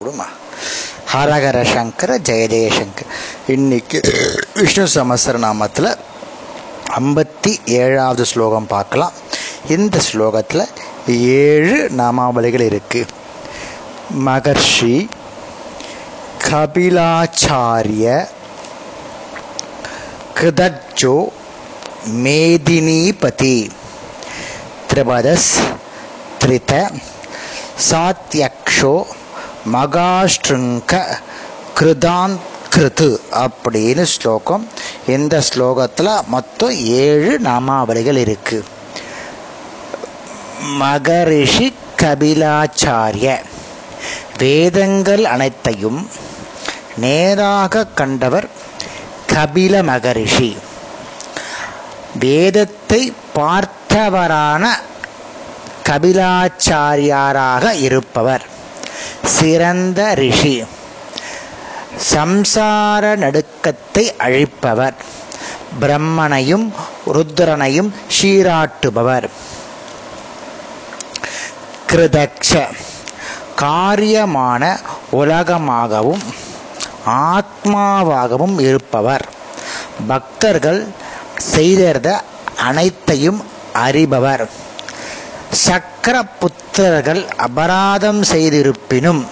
விடுமா 0.00 0.24
ஹரஹர 1.10 1.58
சங்கர 1.66 2.16
ஜெய 2.18 2.72
இன்னைக்கு 3.48 3.98
விஷ்ணு 4.56 4.84
சமஸ்தர 4.94 5.38
நாமத்தில் 5.44 5.88
ஐம்பத்தி 6.96 7.52
ஏழாவது 7.78 8.24
ஸ்லோகம் 8.32 8.66
பார்க்கலாம் 8.66 9.14
இந்த 9.68 10.02
ஸ்லோகத்தில் 10.08 10.64
ஏழு 11.38 11.78
நாமாவளிகள் 12.00 12.66
இருக்கு 12.66 13.02
மகர்ஷி 14.26 14.94
கபிலாச்சாரிய 16.44 18.06
கிருதஜோ 20.38 21.16
மேதினிபதி 22.24 23.58
திரிபதஸ் 24.88 25.52
திரித 26.38 26.74
சாத்யக்ஷோ 27.88 28.96
மகாஷ்ருங்க 29.72 31.18
கிருதான் 31.80 32.36
கிருது 32.74 33.20
அப்படின்னு 33.32 34.02
ஸ்லோகம். 34.02 34.68
இந்த 35.06 35.42
ஸ்லோகத்தில் 35.54 36.24
மொத்தம் 36.26 36.74
ஏழு 36.84 37.40
நாமாவளிகள் 37.44 38.16
இருக்கு. 38.16 38.64
மகரிஷி 40.62 41.74
கபிலாச்சாரிய 42.02 43.40
வேதங்கள் 44.38 45.24
அனைத்தையும் 45.24 46.10
நேராக 46.96 47.86
கண்டவர் 47.86 48.48
கபில 49.32 49.82
மகரிஷி. 49.82 50.56
வேதத்தை 52.20 53.12
பார்த்தவரான 53.34 54.66
கபிலாச்சாரியாராக 55.88 57.72
இருப்பவர். 57.80 58.54
சிறந்த 59.26 60.14
ரிஷி. 60.14 60.64
சம்சார 62.12 63.16
நடுக்கத்தை 63.16 64.16
அழிப்பவர். 64.16 64.94
பிரம்மனையும் 65.80 66.72
ருத்ரனையும் 67.06 67.90
சீராட்டுபவர். 68.22 69.28
கிருதக்ஷ. 71.92 72.66
காரியமான 73.60 74.80
உலகமாகவும் 75.12 76.22
ஆத்மாவாகவும் 77.06 78.60
இருப்பவர். 78.60 79.28
பக்தர்கள் 80.06 80.86
செய்த 81.36 82.22
அனைத்தையும் 82.56 83.44
அறிபவர். 83.74 84.48
சக்கர 85.64 86.16
புத்திரர்கள் 86.40 87.22
அபராதம் 87.36 88.22
செய்திருப்பினும் 88.22 89.22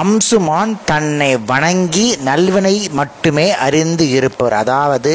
அம்சுமான் 0.00 0.72
தன்னை 0.84 1.30
வணங்கி 1.46 2.06
நல்வினை 2.24 2.74
மட்டுமே 2.90 3.46
அறிந்து 3.66 4.04
இருப்பவர். 4.10 4.56
அதாவது 4.62 5.12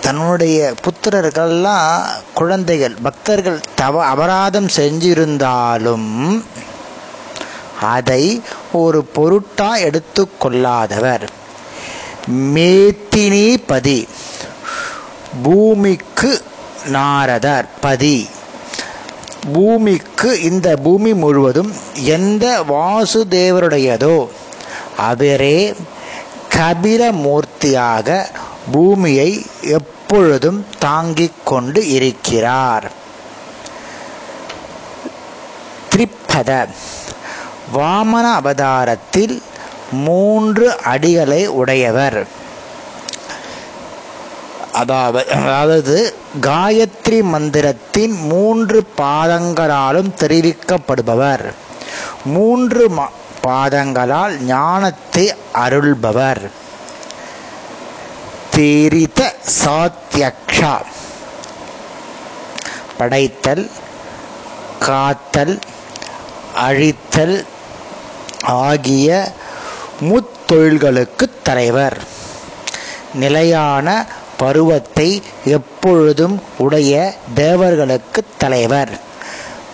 தன்னுடைய 0.00 0.58
புத்திரர்கள்லாம் 0.84 2.02
குழந்தைகள் 2.34 2.96
பக்தர்கள் 3.02 3.60
தவ 3.74 4.02
அபராதம் 4.06 4.68
செஞ்சிருந்தாலும் 4.76 6.10
அதை 7.94 8.22
ஒரு 8.72 9.00
பொருட்டா 9.16 9.70
எடுத்துக்கொள்ளாதவர் 9.86 11.26
மேத்தினி 12.54 13.46
பதி 13.66 13.98
பூமிக்கு 15.42 16.30
நாரதர் 16.86 17.64
பதி 17.80 18.28
பூமிக்கு 19.52 20.42
இந்த 20.42 20.76
பூமி 20.76 21.14
முழுவதும் 21.14 21.72
எந்த 21.94 22.64
வாசுதேவருடையதோ 22.68 24.28
அவரே 24.96 25.74
கபிலமூர்த்தியாக 26.54 28.24
பூமியை 28.72 29.46
எப்பொழுதும் 29.62 30.66
தாங்கிக் 30.78 31.44
கொண்டு 31.44 31.90
இருக்கிறார். 31.90 32.90
திரிப்பத. 35.96 36.68
வாமன 37.74 38.32
அவதாரத்தில் 38.32 39.42
மூன்று 39.92 40.70
அடிகளை 40.84 41.46
உடையவர். 41.46 42.44
அதாவது 44.78 45.20
அதாவது 45.38 45.94
காயத்ரி 46.40 47.18
மந்திரத்தின் 47.32 48.14
மூன்று 48.32 48.78
பாதங்களாலும் 48.98 50.10
தெரிவிக்கப்படுபவர். 50.20 51.44
மூன்று 52.34 52.84
பாதங்களால் 53.46 54.34
ஞானத்தை 54.44 55.24
அருள்பவர். 55.64 56.42
தீரித 58.54 59.20
சாத்தியக்ஷா 59.62 60.74
படைத்தல் 62.98 63.64
காத்தல் 64.80 65.56
அழித்தல் 66.66 67.36
ஆகிய 68.62 69.08
முத்தொழில்களுக்கு 70.00 71.26
தலைவர். 71.42 71.98
நிலையான 73.14 73.88
பருவத்தை 74.36 75.22
எப்பொழுதும் 75.44 76.42
உடைய 76.58 77.14
தேவர்களுக்கு 77.34 78.24
தலைவர். 78.38 78.90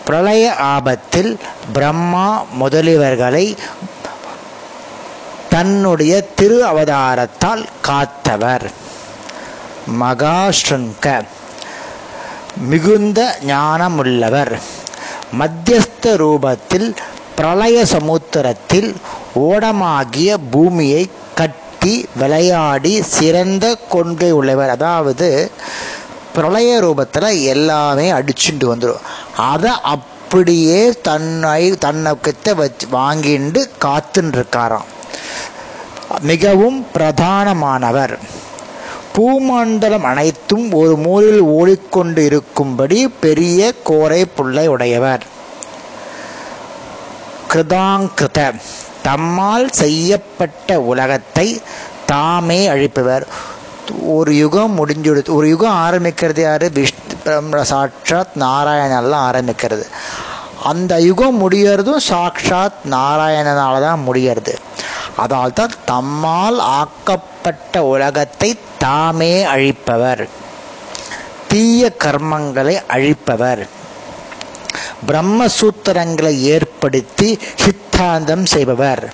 பிரளய 0.04 0.54
ஆபத்தில் 0.54 1.38
பிரம்மா 1.72 2.44
முதலியவர்களை 2.60 3.56
தன்னுடைய 5.48 6.22
திரு 6.34 6.64
அவதாரத்தால் 6.66 7.64
காத்தவர். 7.80 8.70
மகாஷ்ருங்க 10.00 11.24
மிகுந்த 12.56 13.38
ஞானமுள்ளவர். 13.46 14.58
மத்தியஸ்த 15.38 16.02
ரூபத்தில் 16.02 16.96
பிரளய 17.36 17.86
சமுத்திரத்தில் 17.86 18.94
ஓடமாகிய 19.34 20.38
பூமியை 20.50 21.10
கட்டி 21.82 22.04
விளையாடி 22.20 22.90
சிறந்த 23.14 23.66
கொள்கை 23.92 24.28
உள்ளவர். 24.38 24.70
அதாவது 24.74 25.28
பிரளய 26.34 26.68
ரூபத்தில் 26.84 27.26
எல்லாமே 27.52 28.04
அடிச்சுட்டு 28.18 28.66
வந்துடும் 28.72 29.06
அதை 29.46 29.72
அப்படியே 29.94 30.82
தன்னை 31.08 31.62
தன்னை 31.84 32.12
கிட்ட 32.26 32.54
வச்சு 32.60 32.86
வாங்கிண்டு 32.92 33.62
காத்துன்னு 33.84 34.38
இருக்காராம் 34.38 34.88
மிகவும் 36.30 36.78
பிரதானமானவர். 36.94 38.14
பூமண்டலம் 39.16 40.06
அனைத்தும் 40.12 40.68
ஒரு 40.82 40.94
மூலில் 41.06 41.42
ஓடிக்கொண்டு 41.58 42.22
இருக்கும்படி 42.30 43.00
பெரிய 43.26 43.72
கோரை 43.90 44.22
புள்ளை 44.36 44.66
உடையவர். 44.76 45.24
கிருதாங்கிருத 47.52 48.40
தம்மால் 49.04 49.70
செய்யப்பட்ட 49.70 50.80
உலகத்தை 50.80 51.62
தாமே 52.06 52.66
அழிப்பவர். 52.68 53.26
ஒரு 54.02 54.36
யுகம் 54.36 54.86
முடிஞ்சுடுது. 54.86 55.28
ஒரு 55.28 55.48
யுகம் 55.48 55.74
ஆரம்பிக்கிறது 55.74 56.40
யாரு? 56.40 56.70
விஷ்ணு 56.72 57.64
சாட்சாத் 57.64 58.36
நாராயணெல்லாம் 58.40 59.30
ஆரம்பிக்கிறது. 59.30 59.86
அந்த 60.64 61.00
யுகம் 61.00 61.50
முடியறதும் 61.50 61.96
சாட்சாத் 61.96 62.84
நாராயணனால 62.84 63.80
தான் 63.80 64.04
முடியறது. 64.08 64.54
அதனால்தான் 65.16 65.72
தம்மால் 65.86 66.58
ஆக்கப்பட்ட 66.58 67.84
உலகத்தை 67.84 68.58
தாமே 68.78 69.44
அழிப்பவர். 69.44 70.28
தீய 71.48 71.92
கர்மங்களை 72.04 72.82
அழிப்பவர். 72.86 73.68
பிரம்மசூத்திரங்களை 75.08 76.34
ஏற்படுத்தி 76.54 77.38
சித்தாந்தம் 77.54 78.46
செய்பவர். 78.46 79.12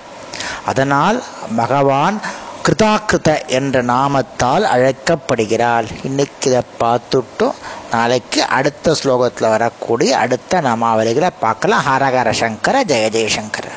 அதனால் 0.65 1.23
பகவான் 1.57 2.21
கிருதாகிருத 2.67 3.47
என்ற 3.47 3.83
நாமத்தால் 3.83 4.65
அழைக்கப்படுகிறாள் 4.75 5.87
இன்னைக்கு 6.05 6.51
இதை 6.51 6.63
பார்த்துட்டும். 6.81 7.55
நாளைக்கு 7.93 8.45
அடுத்த 8.45 8.97
ஸ்லோகத்தில் 9.03 9.49
வரக்கூடிய 9.49 10.19
அடுத்த 10.19 10.61
நாமாவளிகளை 10.61 11.31
பார்க்கலாம். 11.41 11.85
ஹரஹர 11.89 12.31
சங்கர 12.31 12.85
ஜெய 12.85 13.07
ஜெயசங்கர. 13.17 13.68